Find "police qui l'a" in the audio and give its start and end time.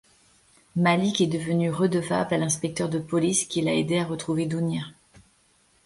2.97-3.75